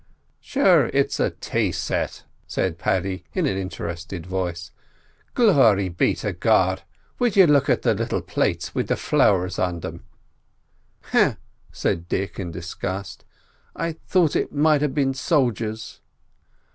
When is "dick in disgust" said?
12.09-13.25